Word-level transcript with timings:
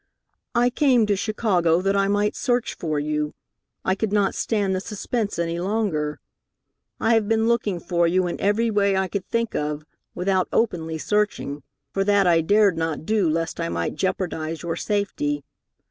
"I 0.55 0.71
came 0.71 1.05
to 1.05 1.15
Chicago 1.15 1.79
that 1.83 1.95
I 1.95 2.07
might 2.07 2.35
search 2.35 2.73
for 2.73 2.99
you. 2.99 3.35
I 3.85 3.93
could 3.93 4.11
not 4.11 4.33
stand 4.33 4.73
the 4.75 4.79
suspense 4.79 5.37
any 5.37 5.59
longer. 5.59 6.19
I 6.99 7.13
have 7.13 7.27
been 7.29 7.47
looking 7.47 7.79
for 7.79 8.07
you 8.07 8.25
in 8.25 8.41
every 8.41 8.71
way 8.71 8.97
I 8.97 9.07
could 9.07 9.27
think 9.29 9.53
of, 9.53 9.85
without 10.15 10.49
openly 10.51 10.97
searching, 10.97 11.61
for 11.93 12.03
that 12.03 12.25
I 12.25 12.41
dared 12.41 12.79
not 12.79 13.05
do 13.05 13.29
lest 13.29 13.59
I 13.59 13.69
might 13.69 13.93
jeopardize 13.93 14.63
your 14.63 14.75
safety. 14.75 15.43